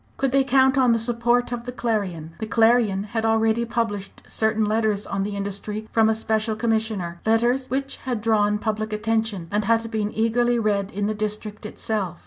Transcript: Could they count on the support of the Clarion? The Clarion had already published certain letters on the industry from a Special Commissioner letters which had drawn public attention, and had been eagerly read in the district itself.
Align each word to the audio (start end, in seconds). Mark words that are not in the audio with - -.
Could 0.17 0.31
they 0.31 0.43
count 0.43 0.79
on 0.79 0.93
the 0.93 0.97
support 0.97 1.51
of 1.51 1.65
the 1.65 1.71
Clarion? 1.71 2.33
The 2.39 2.47
Clarion 2.47 3.03
had 3.03 3.23
already 3.23 3.65
published 3.65 4.23
certain 4.27 4.65
letters 4.65 5.05
on 5.05 5.21
the 5.21 5.35
industry 5.37 5.87
from 5.91 6.09
a 6.09 6.15
Special 6.15 6.55
Commissioner 6.55 7.21
letters 7.23 7.69
which 7.69 7.97
had 7.97 8.19
drawn 8.19 8.57
public 8.57 8.91
attention, 8.91 9.47
and 9.51 9.65
had 9.65 9.91
been 9.91 10.11
eagerly 10.11 10.57
read 10.57 10.91
in 10.91 11.05
the 11.05 11.13
district 11.13 11.67
itself. 11.67 12.19